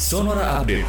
[0.00, 0.88] Sonora Update.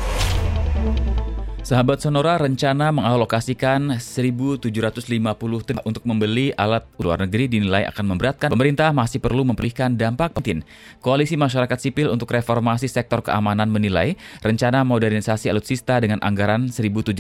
[1.68, 8.48] Sahabat Sonora rencana mengalokasikan 1.750 triliun untuk membeli alat luar negeri dinilai akan memberatkan.
[8.48, 10.64] Pemerintah masih perlu memberikan dampak penting.
[11.04, 17.12] Koalisi Masyarakat Sipil untuk Reformasi Sektor Keamanan menilai rencana modernisasi alutsista dengan anggaran 1.750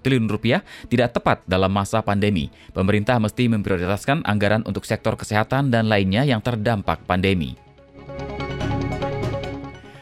[0.00, 2.48] triliun rupiah tidak tepat dalam masa pandemi.
[2.72, 7.67] Pemerintah mesti memprioritaskan anggaran untuk sektor kesehatan dan lainnya yang terdampak pandemi.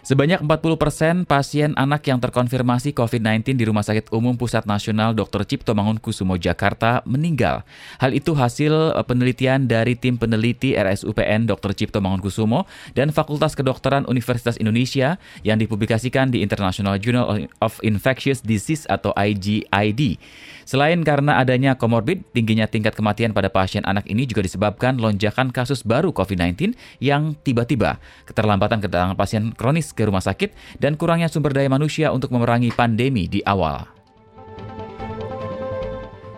[0.07, 5.43] Sebanyak 40 persen pasien anak yang terkonfirmasi COVID-19 di Rumah Sakit Umum Pusat Nasional Dr.
[5.43, 7.67] Cipto Mangunkusumo Jakarta meninggal.
[7.99, 11.75] Hal itu hasil eh, penelitian dari tim peneliti RSUPN Dr.
[11.75, 18.87] Cipto Mangunkusumo dan Fakultas Kedokteran Universitas Indonesia yang dipublikasikan di International Journal of Infectious Disease
[18.87, 20.23] atau IGID.
[20.67, 25.87] Selain karena adanya komorbid, tingginya tingkat kematian pada pasien anak ini juga disebabkan lonjakan kasus
[25.87, 31.73] baru COVID-19 yang tiba-tiba, keterlambatan kedatangan pasien kronis ke rumah sakit, dan kurangnya sumber daya
[31.73, 33.96] manusia untuk memerangi pandemi di awal.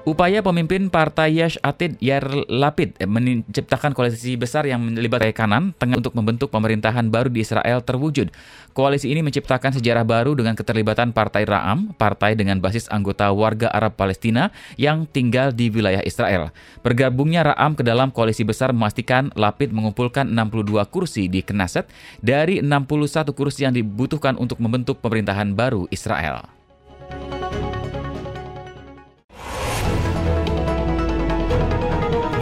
[0.09, 6.17] Upaya pemimpin Partai Yesh Atid Yair Lapid menciptakan koalisi besar yang melibatkan kanan tengah untuk
[6.17, 8.33] membentuk pemerintahan baru di Israel terwujud.
[8.73, 14.00] Koalisi ini menciptakan sejarah baru dengan keterlibatan Partai Ra'am, partai dengan basis anggota warga Arab
[14.00, 14.48] Palestina
[14.81, 16.56] yang tinggal di wilayah Israel.
[16.81, 21.84] Bergabungnya Ra'am ke dalam koalisi besar memastikan Lapid mengumpulkan 62 kursi di Knesset
[22.25, 26.58] dari 61 kursi yang dibutuhkan untuk membentuk pemerintahan baru Israel.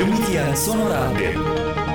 [0.07, 1.86] Demikian Sonora Update.